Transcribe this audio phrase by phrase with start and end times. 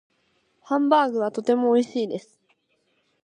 [0.63, 2.39] ハンバーグはとても美味しいです。